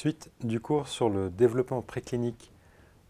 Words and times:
Suite 0.00 0.30
du 0.42 0.60
cours 0.60 0.88
sur 0.88 1.10
le 1.10 1.28
développement 1.28 1.82
préclinique 1.82 2.50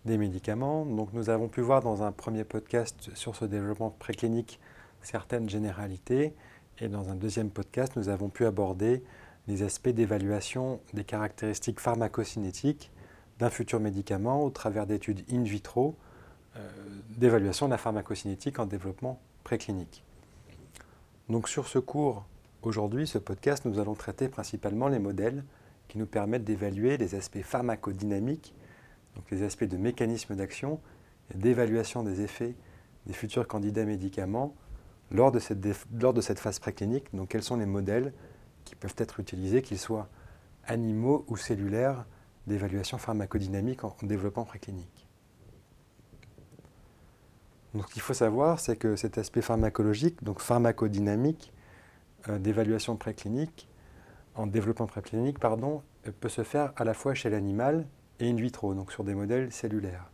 des 0.06 0.18
médicaments. 0.18 0.84
Donc 0.84 1.12
nous 1.12 1.30
avons 1.30 1.46
pu 1.46 1.60
voir 1.60 1.82
dans 1.82 2.02
un 2.02 2.10
premier 2.10 2.42
podcast 2.42 3.10
sur 3.14 3.36
ce 3.36 3.44
développement 3.44 3.90
préclinique 3.90 4.58
certaines 5.00 5.48
généralités 5.48 6.34
et 6.80 6.88
dans 6.88 7.08
un 7.08 7.14
deuxième 7.14 7.48
podcast 7.48 7.92
nous 7.94 8.08
avons 8.08 8.28
pu 8.28 8.44
aborder 8.44 9.04
les 9.46 9.62
aspects 9.62 9.90
d'évaluation 9.90 10.80
des 10.92 11.04
caractéristiques 11.04 11.78
pharmacocinétiques 11.78 12.90
d'un 13.38 13.50
futur 13.50 13.78
médicament 13.78 14.42
au 14.42 14.50
travers 14.50 14.84
d'études 14.84 15.22
in 15.30 15.44
vitro 15.44 15.94
euh, 16.56 16.68
d'évaluation 17.18 17.66
de 17.66 17.70
la 17.70 17.78
pharmacocinétique 17.78 18.58
en 18.58 18.66
développement 18.66 19.20
préclinique. 19.44 20.02
Donc 21.28 21.48
sur 21.48 21.68
ce 21.68 21.78
cours 21.78 22.24
aujourd'hui, 22.62 23.06
ce 23.06 23.18
podcast, 23.18 23.64
nous 23.64 23.78
allons 23.78 23.94
traiter 23.94 24.26
principalement 24.26 24.88
les 24.88 24.98
modèles 24.98 25.44
qui 25.90 25.98
nous 25.98 26.06
permettent 26.06 26.44
d'évaluer 26.44 26.96
les 26.96 27.16
aspects 27.16 27.42
pharmacodynamiques, 27.42 28.54
donc 29.16 29.28
les 29.32 29.42
aspects 29.42 29.64
de 29.64 29.76
mécanisme 29.76 30.36
d'action 30.36 30.80
et 31.34 31.36
d'évaluation 31.36 32.04
des 32.04 32.20
effets 32.22 32.54
des 33.06 33.12
futurs 33.12 33.48
candidats 33.48 33.84
médicaments 33.84 34.54
lors 35.10 35.32
de 35.32 35.40
cette, 35.40 35.66
lors 36.00 36.14
de 36.14 36.20
cette 36.20 36.38
phase 36.38 36.60
préclinique. 36.60 37.12
Donc 37.12 37.30
quels 37.30 37.42
sont 37.42 37.56
les 37.56 37.66
modèles 37.66 38.12
qui 38.64 38.76
peuvent 38.76 38.94
être 38.98 39.18
utilisés, 39.18 39.62
qu'ils 39.62 39.80
soient 39.80 40.08
animaux 40.64 41.24
ou 41.26 41.36
cellulaires, 41.36 42.06
d'évaluation 42.46 42.96
pharmacodynamique 42.96 43.82
en, 43.82 43.96
développement 44.02 44.44
préclinique? 44.44 45.08
Donc 47.74 47.88
ce 47.88 47.92
qu'il 47.92 48.02
faut 48.02 48.14
savoir, 48.14 48.60
c'est 48.60 48.76
que 48.76 48.94
cet 48.94 49.18
aspect 49.18 49.42
pharmacologique, 49.42 50.22
donc 50.22 50.40
pharmacodynamique, 50.40 51.52
euh, 52.28 52.38
d'évaluation 52.38 52.96
préclinique, 52.96 53.68
en 54.34 54.46
développement 54.46 54.86
préclinique, 54.86 55.38
pardon, 55.38 55.82
peut 56.20 56.28
se 56.28 56.42
faire 56.42 56.72
à 56.76 56.84
la 56.84 56.94
fois 56.94 57.14
chez 57.14 57.30
l'animal 57.30 57.86
et 58.20 58.30
in 58.30 58.36
vitro, 58.36 58.74
donc 58.74 58.92
sur 58.92 59.04
des 59.04 59.14
modèles 59.14 59.52
cellulaires. 59.52 60.10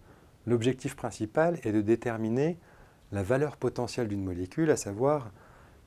L'objectif 0.47 0.97
principal 0.97 1.59
est 1.65 1.73
de 1.73 1.81
déterminer 1.81 2.59
la 3.13 3.23
valeur 3.23 3.57
potentielle 3.57 4.09
d'une 4.09 4.25
molécule, 4.25 4.71
à 4.71 4.77
savoir 4.77 5.31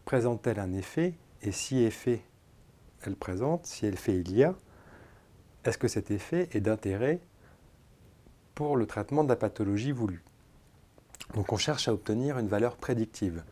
présente-t-elle 0.06 0.60
un 0.60 0.74
effet, 0.74 1.16
et 1.42 1.52
si 1.52 1.84
effet 1.84 2.22
elle 3.04 3.16
présente, 3.16 3.66
si 3.66 3.86
effet 3.86 4.18
il 4.18 4.36
y 4.36 4.44
a, 4.44 4.56
est-ce 5.64 5.78
que 5.78 5.88
cet 5.88 6.12
effet 6.12 6.50
est 6.52 6.62
d'intérêt 6.62 7.22
pour 8.56 8.76
le 8.76 8.86
traitement 8.86 9.24
de 9.24 9.30
la 9.30 9.36
pathologie 9.36 9.92
voulue? 9.92 10.24
Donc 11.34 11.54
on 11.54 11.58
cherche 11.58 11.88
à 11.88 11.94
obtenir 11.94 12.40
une 12.40 12.48
valeur 12.48 12.76
prédictive. 12.76 13.44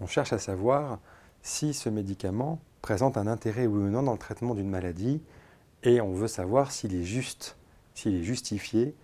On 0.00 0.06
cherche 0.06 0.32
à 0.32 0.38
savoir 0.38 0.98
si 1.42 1.74
ce 1.74 1.88
médicament 1.88 2.60
présente 2.84 3.16
un 3.16 3.26
intérêt 3.26 3.66
oui 3.66 3.84
ou 3.84 3.88
non 3.88 4.02
dans 4.02 4.12
le 4.12 4.18
traitement 4.18 4.54
d'une 4.54 4.68
maladie 4.68 5.22
et 5.84 6.02
on 6.02 6.12
veut 6.12 6.28
savoir 6.28 6.70
s'il 6.70 6.94
est 6.94 7.02
juste, 7.02 7.56
s'il 7.94 8.14
est 8.14 8.22
justifié 8.22 8.94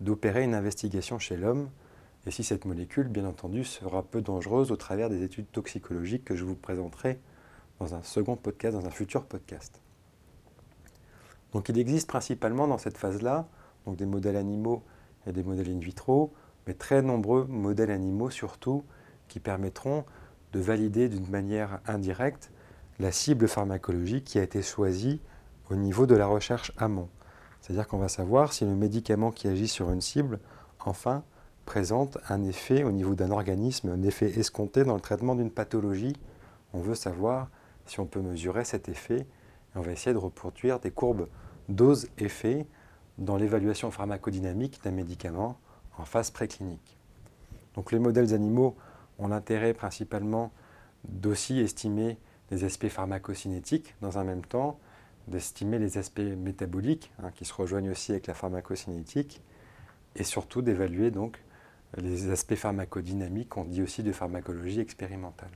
d'opérer 0.00 0.42
une 0.42 0.54
investigation 0.54 1.18
chez 1.18 1.36
l'homme 1.36 1.68
et 2.26 2.30
si 2.30 2.42
cette 2.42 2.64
molécule, 2.64 3.08
bien 3.08 3.26
entendu, 3.26 3.62
sera 3.62 4.02
peu 4.02 4.22
dangereuse 4.22 4.72
au 4.72 4.76
travers 4.76 5.10
des 5.10 5.22
études 5.22 5.52
toxicologiques 5.52 6.24
que 6.24 6.34
je 6.34 6.46
vous 6.46 6.54
présenterai 6.54 7.20
dans 7.78 7.94
un 7.94 8.02
second 8.02 8.36
podcast, 8.36 8.74
dans 8.74 8.86
un 8.86 8.90
futur 8.90 9.26
podcast. 9.26 9.82
Donc 11.52 11.68
il 11.68 11.78
existe 11.78 12.08
principalement 12.08 12.66
dans 12.66 12.78
cette 12.78 12.96
phase-là 12.96 13.46
donc 13.84 13.96
des 13.96 14.06
modèles 14.06 14.36
animaux 14.36 14.82
et 15.26 15.32
des 15.32 15.42
modèles 15.42 15.68
in 15.68 15.78
vitro, 15.78 16.32
mais 16.66 16.72
très 16.72 17.02
nombreux 17.02 17.44
modèles 17.50 17.90
animaux 17.90 18.30
surtout 18.30 18.82
qui 19.28 19.40
permettront 19.40 20.06
de 20.54 20.58
valider 20.58 21.10
d'une 21.10 21.28
manière 21.28 21.80
indirecte 21.86 22.50
la 22.98 23.12
cible 23.12 23.48
pharmacologique 23.48 24.24
qui 24.24 24.38
a 24.38 24.42
été 24.42 24.62
choisie 24.62 25.20
au 25.70 25.74
niveau 25.74 26.06
de 26.06 26.14
la 26.14 26.26
recherche 26.26 26.72
amont. 26.76 27.08
C'est-à-dire 27.60 27.86
qu'on 27.88 27.98
va 27.98 28.08
savoir 28.08 28.52
si 28.52 28.64
le 28.64 28.74
médicament 28.74 29.32
qui 29.32 29.48
agit 29.48 29.68
sur 29.68 29.90
une 29.90 30.00
cible, 30.00 30.38
enfin, 30.84 31.24
présente 31.64 32.18
un 32.28 32.44
effet 32.44 32.84
au 32.84 32.92
niveau 32.92 33.14
d'un 33.14 33.30
organisme, 33.30 33.90
un 33.90 34.02
effet 34.02 34.38
escompté 34.38 34.84
dans 34.84 34.94
le 34.94 35.00
traitement 35.00 35.34
d'une 35.34 35.50
pathologie. 35.50 36.16
On 36.72 36.80
veut 36.80 36.94
savoir 36.94 37.48
si 37.86 38.00
on 38.00 38.06
peut 38.06 38.20
mesurer 38.20 38.64
cet 38.64 38.88
effet 38.88 39.20
et 39.20 39.78
on 39.78 39.80
va 39.80 39.92
essayer 39.92 40.12
de 40.12 40.18
reproduire 40.18 40.78
des 40.78 40.92
courbes 40.92 41.28
dose-effet 41.68 42.66
dans 43.18 43.36
l'évaluation 43.36 43.90
pharmacodynamique 43.90 44.80
d'un 44.84 44.92
médicament 44.92 45.58
en 45.98 46.04
phase 46.04 46.30
préclinique. 46.30 46.96
Donc 47.74 47.92
les 47.92 47.98
modèles 47.98 48.32
animaux 48.32 48.76
ont 49.18 49.28
l'intérêt 49.28 49.74
principalement 49.74 50.52
d'aussi 51.04 51.58
estimer 51.58 52.18
les 52.50 52.64
aspects 52.64 52.88
pharmacocinétiques 52.88 53.94
dans 54.00 54.18
un 54.18 54.24
même 54.24 54.44
temps, 54.44 54.78
d'estimer 55.28 55.78
les 55.78 55.98
aspects 55.98 56.20
métaboliques 56.20 57.12
hein, 57.22 57.30
qui 57.34 57.44
se 57.44 57.52
rejoignent 57.52 57.90
aussi 57.90 58.12
avec 58.12 58.26
la 58.26 58.34
pharmacocinétique 58.34 59.42
et 60.14 60.22
surtout 60.22 60.62
d'évaluer 60.62 61.10
donc 61.10 61.42
les 61.96 62.30
aspects 62.30 62.54
pharmacodynamiques, 62.54 63.56
on 63.56 63.64
dit 63.64 63.82
aussi 63.82 64.02
de 64.02 64.12
pharmacologie 64.12 64.80
expérimentale. 64.80 65.50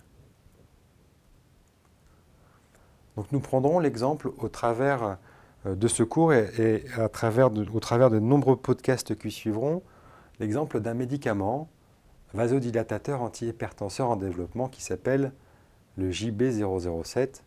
Donc 3.17 3.31
nous 3.33 3.41
prendrons 3.41 3.79
l'exemple 3.79 4.31
au 4.39 4.49
travers 4.49 5.19
euh, 5.67 5.75
de 5.75 5.89
ce 5.89 6.03
cours 6.03 6.33
et, 6.33 6.85
au 6.99 7.09
travers 7.09 7.51
de 7.51 8.19
nombreux 8.19 8.57
podcasts 8.57 9.17
qui 9.17 9.31
suivront, 9.31 9.83
l'exemple 10.39 10.81
d'un 10.81 10.95
médicament 10.95 11.69
vasodilatateur 12.33 13.23
antihypertenseur 13.23 14.09
en 14.09 14.17
développement 14.17 14.69
qui 14.69 14.83
s'appelle 14.83 15.33
le 16.01 16.11
JB007. 16.11 17.43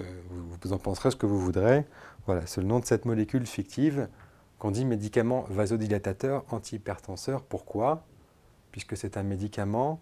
Euh, 0.00 0.04
vous 0.62 0.72
en 0.72 0.78
penserez 0.78 1.10
ce 1.10 1.16
que 1.16 1.26
vous 1.26 1.40
voudrez. 1.40 1.84
Voilà, 2.26 2.46
c'est 2.46 2.60
le 2.60 2.66
nom 2.66 2.78
de 2.78 2.84
cette 2.84 3.04
molécule 3.04 3.46
fictive 3.46 4.08
qu'on 4.58 4.70
dit 4.70 4.84
médicament 4.84 5.44
vasodilatateur 5.48 6.44
antihypertenseur. 6.52 7.42
Pourquoi? 7.42 8.04
Puisque 8.70 8.96
c'est 8.96 9.16
un 9.16 9.22
médicament 9.22 10.00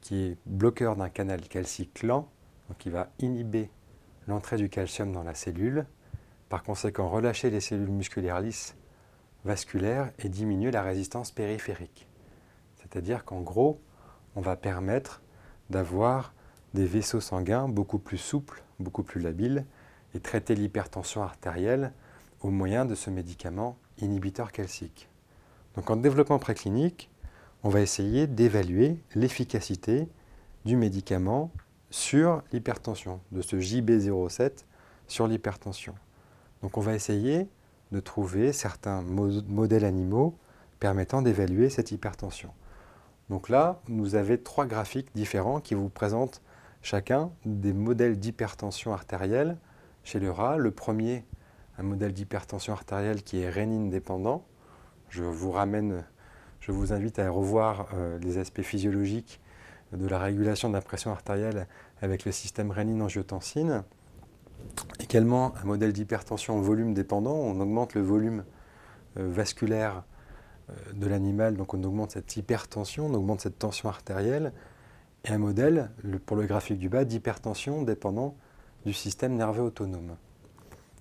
qui 0.00 0.22
est 0.22 0.38
bloqueur 0.46 0.96
d'un 0.96 1.08
canal 1.08 1.40
calcique 1.42 2.02
lent, 2.02 2.28
donc 2.68 2.78
qui 2.78 2.90
va 2.90 3.10
inhiber 3.18 3.70
l'entrée 4.26 4.56
du 4.56 4.68
calcium 4.68 5.12
dans 5.12 5.22
la 5.22 5.34
cellule, 5.34 5.86
par 6.48 6.62
conséquent 6.62 7.08
relâcher 7.08 7.50
les 7.50 7.60
cellules 7.60 7.90
musculaires 7.90 8.40
lisses 8.40 8.74
vasculaires 9.44 10.10
et 10.18 10.28
diminuer 10.28 10.70
la 10.70 10.82
résistance 10.82 11.30
périphérique. 11.30 12.08
C'est-à-dire 12.76 13.24
qu'en 13.24 13.40
gros, 13.40 13.80
on 14.36 14.40
va 14.40 14.56
permettre 14.56 15.22
d'avoir 15.70 16.34
des 16.74 16.86
vaisseaux 16.86 17.20
sanguins 17.20 17.68
beaucoup 17.68 17.98
plus 17.98 18.18
souples, 18.18 18.62
beaucoup 18.78 19.02
plus 19.02 19.20
labiles, 19.20 19.64
et 20.14 20.20
traiter 20.20 20.54
l'hypertension 20.54 21.22
artérielle 21.22 21.92
au 22.40 22.50
moyen 22.50 22.84
de 22.84 22.94
ce 22.94 23.10
médicament 23.10 23.76
inhibiteur 23.98 24.52
calcique. 24.52 25.08
Donc 25.76 25.90
en 25.90 25.96
développement 25.96 26.38
préclinique, 26.38 27.10
on 27.62 27.68
va 27.68 27.80
essayer 27.80 28.26
d'évaluer 28.26 28.96
l'efficacité 29.14 30.08
du 30.64 30.76
médicament 30.76 31.50
sur 31.90 32.42
l'hypertension, 32.52 33.20
de 33.32 33.42
ce 33.42 33.56
JB07 33.56 34.64
sur 35.08 35.26
l'hypertension. 35.26 35.94
Donc 36.62 36.76
on 36.76 36.80
va 36.80 36.94
essayer 36.94 37.48
de 37.92 38.00
trouver 38.00 38.52
certains 38.52 39.02
modèles 39.02 39.84
animaux 39.84 40.36
permettant 40.78 41.22
d'évaluer 41.22 41.68
cette 41.68 41.90
hypertension. 41.92 42.50
Donc 43.28 43.48
là, 43.48 43.80
vous 43.88 44.14
avez 44.14 44.40
trois 44.40 44.66
graphiques 44.66 45.08
différents 45.14 45.60
qui 45.60 45.74
vous 45.74 45.88
présentent 45.88 46.42
chacun 46.82 47.30
des 47.44 47.72
modèles 47.72 48.18
d'hypertension 48.18 48.92
artérielle 48.92 49.56
chez 50.04 50.18
le 50.18 50.30
rat. 50.30 50.56
Le 50.56 50.70
premier, 50.70 51.24
un 51.78 51.82
modèle 51.82 52.12
d'hypertension 52.12 52.72
artérielle 52.72 53.22
qui 53.22 53.40
est 53.40 53.50
rénine 53.50 53.90
dépendant. 53.90 54.44
Je 55.08 55.24
vous 55.24 55.50
ramène, 55.50 56.04
je 56.60 56.72
vous 56.72 56.92
invite 56.92 57.18
à 57.18 57.30
revoir 57.30 57.88
euh, 57.94 58.18
les 58.18 58.38
aspects 58.38 58.62
physiologiques 58.62 59.40
de 59.92 60.06
la 60.06 60.18
régulation 60.18 60.68
de 60.68 60.74
la 60.74 60.82
pression 60.82 61.10
artérielle 61.10 61.66
avec 62.00 62.24
le 62.24 62.32
système 62.32 62.70
rénine-angiotensine. 62.70 63.82
Également 65.00 65.54
un 65.62 65.64
modèle 65.64 65.92
d'hypertension 65.92 66.60
volume 66.60 66.94
dépendant, 66.94 67.34
on 67.34 67.58
augmente 67.60 67.94
le 67.94 68.02
volume 68.02 68.44
euh, 69.18 69.28
vasculaire 69.28 70.04
euh, 70.70 70.92
de 70.92 71.06
l'animal, 71.06 71.56
donc 71.56 71.74
on 71.74 71.82
augmente 71.82 72.12
cette 72.12 72.36
hypertension, 72.36 73.06
on 73.06 73.14
augmente 73.14 73.40
cette 73.40 73.58
tension 73.58 73.88
artérielle, 73.88 74.52
et 75.24 75.30
un 75.30 75.38
modèle, 75.38 75.90
pour 76.26 76.36
le 76.36 76.46
graphique 76.46 76.78
du 76.78 76.88
bas, 76.88 77.04
d'hypertension 77.04 77.82
dépendant 77.82 78.36
du 78.86 78.92
système 78.92 79.34
nerveux 79.34 79.62
autonome. 79.62 80.16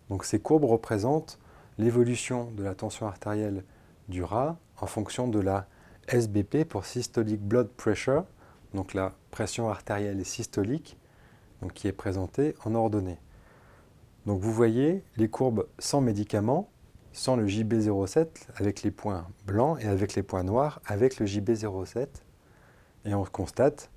Donc 0.10 0.26
ces 0.26 0.40
courbes 0.40 0.66
représentent 0.66 1.40
l'évolution 1.78 2.52
de 2.52 2.64
la 2.64 2.76
tension 2.76 3.08
artérielle 3.08 3.64
du 4.10 4.24
rat 4.24 4.58
en 4.82 4.88
fonction 4.88 5.28
de 5.28 5.40
la 5.40 5.68
SBP 6.08 6.66
pour 6.68 6.86
Systolic 6.86 7.42
Blood 7.42 7.70
Pressure, 7.70 8.26
donc 8.74 8.94
la 8.94 9.14
pression 9.32 9.70
artérielle 9.70 10.26
systolique, 10.26 10.98
donc 11.62 11.74
qui 11.74 11.88
est 11.88 11.94
présentée 11.94 12.56
en 12.66 12.76
ordonnée. 12.76 13.20
Donc 14.26 14.42
vous 14.42 14.52
voyez 14.52 15.04
les 15.18 15.30
courbes 15.30 15.68
sans 15.78 16.02
médicaments, 16.02 16.70
sans 17.14 17.36
le 17.36 17.46
JB07 17.48 18.28
avec 18.56 18.84
les 18.84 18.92
points 18.92 19.28
blancs 19.46 19.78
et 19.82 19.88
avec 19.88 20.16
les 20.16 20.24
points 20.24 20.44
noirs 20.44 20.82
avec 20.86 21.20
le 21.20 21.26
JB07. 21.26 22.08
Et 23.06 23.14
on 23.14 23.24
constate 23.24 23.90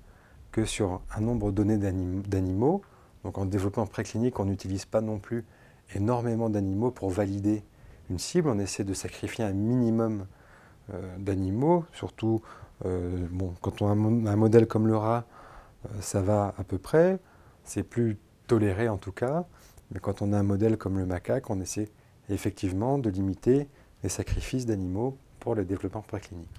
que 0.53 0.63
sur 0.63 1.01
un 1.13 1.19
nombre 1.19 1.51
donné 1.51 1.77
d'animaux, 1.77 2.81
donc 3.25 3.37
en 3.37 3.45
développement 3.45 3.85
préclinique, 3.85 4.39
on 4.39 4.45
n'utilise 4.45 4.85
pas 4.85 5.01
non 5.01 5.19
plus 5.19 5.43
énormément 5.95 6.49
d'animaux 6.49 6.91
pour 6.91 7.09
valider 7.09 7.63
une 8.09 8.19
cible. 8.19 8.47
On 8.47 8.59
essaie 8.59 8.85
de 8.85 8.93
sacrifier 8.93 9.43
un 9.43 9.51
minimum 9.51 10.25
euh, 10.93 11.17
d'animaux, 11.17 11.83
surtout 11.91 12.41
bon, 12.83 13.53
quand 13.61 13.81
on 13.81 13.87
a 13.87 13.91
un, 13.91 14.35
modèle 14.35 14.67
comme 14.67 14.87
le 14.87 14.97
rat, 14.97 15.23
ça 16.01 16.21
va 16.21 16.53
à 16.57 16.63
peu 16.63 16.77
près, 16.77 17.19
c'est 17.63 17.83
plus 17.83 18.17
toléré 18.47 18.89
en 18.89 18.97
tout 18.97 19.13
cas, 19.13 19.45
mais 19.91 19.99
quand 19.99 20.21
on 20.21 20.33
a 20.33 20.37
un 20.37 20.43
modèle 20.43 20.77
comme 20.77 20.97
le 20.97 21.05
macaque, 21.05 21.49
on 21.49 21.61
essaie 21.61 21.89
effectivement 22.29 22.97
de 22.97 23.09
limiter 23.09 23.67
les 24.03 24.09
sacrifices 24.09 24.65
d'animaux 24.65 25.17
pour 25.39 25.55
le 25.55 25.65
développement 25.65 26.01
préclinique. 26.01 26.49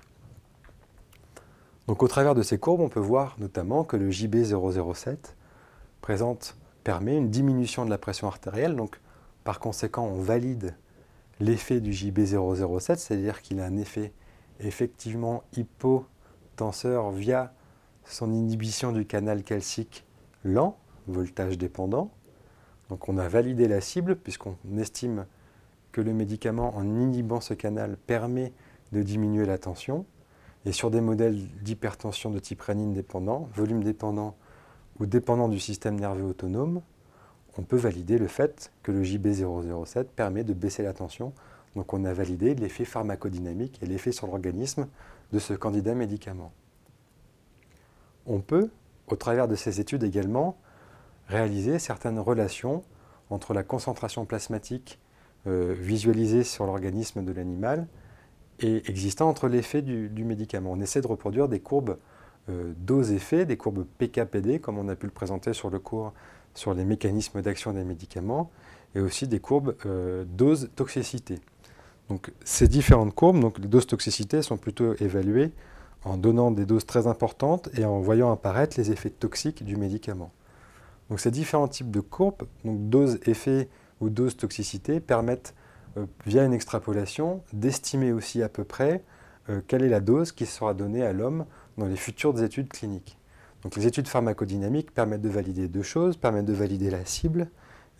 Donc 1.87 2.03
au 2.03 2.09
travers 2.09 2.35
de 2.35 2.43
ces 2.43 2.59
courbes, 2.59 2.81
on 2.81 2.89
peut 2.89 3.01
voir 3.01 3.37
notamment 3.39 3.85
que 3.85 3.97
le 3.97 4.11
JB007 4.11 5.17
présente, 6.01 6.57
permet 6.83 7.17
une 7.17 7.31
diminution 7.31 7.85
de 7.85 7.91
la 7.91 7.99
pression 7.99 8.27
artérielle. 8.27 8.77
Donc 8.77 9.01
par 9.43 9.61
conséquent, 9.61 10.07
on 10.07 10.21
valide 10.21 10.77
l'effet 11.41 11.81
du 11.81 11.91
JB007, 11.91 12.97
c'est-à-dire 12.97 13.43
qu'il 13.43 13.61
a 13.61 13.65
un 13.65 13.77
effet 13.77 14.13
effectivement 14.61 15.43
hypotenseur 15.57 17.11
via 17.11 17.53
son 18.05 18.33
inhibition 18.33 18.93
du 18.93 19.07
canal 19.07 19.43
calcique 19.43 20.05
lent, 20.45 20.79
voltage 21.07 21.59
dépendant. 21.59 22.11
Donc 22.89 23.09
on 23.09 23.19
a 23.19 23.29
validé 23.29 23.69
la 23.69 23.81
cible 23.81 24.17
puisqu'on 24.17 24.57
estime 24.79 25.27
que 25.93 26.01
le 26.01 26.13
médicament, 26.13 26.77
en 26.77 26.85
inhibant 26.85 27.41
ce 27.41 27.55
canal, 27.55 27.97
permet 27.97 28.53
de 28.93 29.03
diminuer 29.03 29.47
la 29.47 29.59
tension. 29.59 30.07
Et 30.67 30.73
sur 30.73 30.91
des 30.91 31.01
modèles 31.01 31.49
d'hypertension 31.63 32.31
de 32.31 32.39
type 32.39 32.61
rénine 32.61 32.93
dépendant, 32.93 33.49
volume 33.55 33.83
dépendant 33.83 34.37
ou 34.99 35.07
dépendant 35.07 35.49
du 35.49 35.59
système 35.59 35.99
nerveux 35.99 36.25
autonome, 36.25 36.81
on 37.59 37.63
peut 37.63 37.77
valider 37.77 38.19
le 38.19 38.27
fait 38.27 38.73
que 38.83 38.91
le 38.91 39.03
JB007 39.03 40.05
permet 40.05 40.45
de 40.45 40.53
baisser 40.53 40.83
la 40.83 40.93
tension. 40.93 41.33
Donc 41.77 41.93
on 41.93 42.05
a 42.05 42.13
validé 42.13 42.55
l'effet 42.55 42.85
pharmacodynamique 42.85 43.79
et 43.83 43.87
l'effet 43.87 44.13
sur 44.13 44.27
l'organisme 44.27 44.87
de 45.33 45.39
ce 45.39 45.53
candidat 45.55 45.95
médicament. 45.95 46.53
On 48.27 48.41
peut, 48.41 48.71
au 49.09 49.17
travers 49.17 49.49
de 49.49 49.55
ces 49.55 49.81
études 49.81 50.03
également, 50.03 50.57
réaliser 51.29 51.79
certaines 51.79 52.19
relations 52.19 52.83
entre 53.31 53.55
la 53.55 53.63
concentration 53.63 54.25
plasmatique 54.25 54.99
euh, 55.47 55.75
visualisée 55.77 56.45
sur 56.45 56.67
l'organisme 56.67 57.25
de 57.25 57.33
l'animal 57.33 57.87
et 58.61 58.89
existant 58.89 59.29
entre 59.29 59.49
l'effet 59.49 59.83
du, 59.83 60.25
médicament. 60.25 60.73
On 60.73 60.81
essaie 60.81 61.01
de 61.01 61.07
reproduire 61.07 61.49
des 61.49 61.61
courbes 61.61 61.99
euh, 62.49 62.73
dose-effet, 62.79 63.47
des 63.47 63.57
courbes 63.57 63.87
PKPD, 63.99 64.59
comme 64.59 64.79
on 64.79 64.89
a 64.89 64.97
pu 64.97 65.07
le 65.07 65.13
présenter 65.13 65.53
sur 65.53 65.71
le 65.71 65.79
cours 65.79 66.13
sur 66.55 66.73
les 66.73 66.85
mécanismes 66.85 67.43
d'action 67.43 67.73
des 67.73 67.83
médicaments, 67.85 68.51
et 68.95 69.01
aussi 69.01 69.27
des 69.27 69.41
courbes 69.41 69.75
euh, 69.87 70.25
dose-toxicité. 70.25 71.41
Ces 72.45 72.69
différentes 72.69 73.15
courbes, 73.15 73.41
donc 73.41 73.59
les 73.59 73.67
doses 73.67 73.87
toxicité, 73.87 74.43
sont 74.43 74.57
plutôt 74.57 74.95
évaluées 75.01 75.51
en 76.05 76.17
donnant 76.17 76.51
des 76.51 76.67
doses 76.67 76.85
très 76.85 77.07
importantes 77.07 77.71
et 77.79 77.85
en 77.85 78.01
voyant 78.01 78.31
apparaître 78.31 78.79
les 78.79 78.91
effets 78.91 79.11
toxiques 79.11 79.65
du 79.65 79.77
médicament. 79.77 80.31
Ces 81.17 81.31
différents 81.31 81.69
types 81.69 81.91
de 81.91 82.01
courbes, 82.01 82.43
donc 82.65 82.89
dose-effet 82.89 83.69
ou 84.01 84.11
dose-toxicité, 84.11 85.01
permettent 85.01 85.55
via 86.27 86.45
une 86.45 86.53
extrapolation, 86.53 87.43
d'estimer 87.53 88.13
aussi 88.13 88.43
à 88.43 88.49
peu 88.49 88.65
près 88.65 89.03
euh, 89.49 89.61
quelle 89.67 89.83
est 89.83 89.89
la 89.89 90.01
dose 90.01 90.33
qui 90.33 90.47
sera 90.47 90.75
donnée 90.75 91.05
à 91.05 91.13
l'homme 91.13 91.47
dans 91.77 91.87
les 91.87 91.97
futures 91.97 92.43
études 92.43 92.69
cliniques. 92.69 93.19
Donc 93.63 93.77
les 93.77 93.87
études 93.87 94.09
pharmacodynamiques 94.09 94.93
permettent 94.93 95.23
de 95.23 95.29
valider 95.29 95.69
deux 95.69 95.83
choses, 95.83 96.17
permettent 96.17 96.47
de 96.47 96.53
valider 96.53 96.91
la 96.91 97.05
cible, 97.05 97.49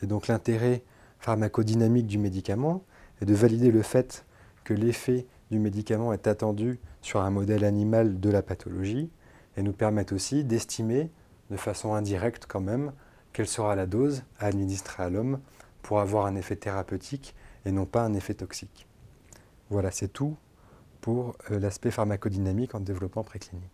et 0.03 0.07
donc 0.07 0.27
l'intérêt 0.29 0.83
pharmacodynamique 1.19 2.07
du 2.07 2.19
médicament, 2.19 2.85
et 3.23 3.25
de 3.25 3.35
valider 3.35 3.71
le 3.71 3.83
fait 3.83 4.27
que 4.65 4.75
l'effet 4.75 5.27
du 5.51 5.59
médicament 5.59 6.13
est 6.13 6.27
attendu 6.27 6.81
sur 7.01 7.21
un 7.21 7.31
modèle 7.31 7.65
animal 7.65 8.21
de 8.21 8.31
la 8.31 8.43
pathologie, 8.43 9.11
et 9.57 9.63
nous 9.63 9.73
permettent 9.73 10.13
aussi 10.13 10.45
d'estimer 10.45 11.11
de 11.51 11.57
façon 11.57 11.95
indirecte 11.95 12.47
quand 12.47 12.61
même 12.61 12.93
quelle 13.33 13.47
sera 13.47 13.75
la 13.75 13.87
dose 13.87 14.23
à 14.39 14.47
administrer 14.47 15.03
à 15.03 15.11
l'homme 15.11 15.41
pour 15.83 16.01
avoir 16.01 16.27
un 16.27 16.35
effet 16.37 16.57
thérapeutique 16.57 17.35
et 17.65 17.73
non 17.73 17.87
pas 17.87 18.03
un 18.03 18.15
effet 18.15 18.35
toxique. 18.35 18.87
Voilà, 19.71 19.91
c'est 19.91 20.09
tout 20.09 20.37
pour 21.01 21.37
euh, 21.51 21.59
l'aspect 21.59 21.91
pharmacodynamique 21.91 22.75
en 22.75 22.81
développement 22.81 23.25
préclinique. 23.25 23.74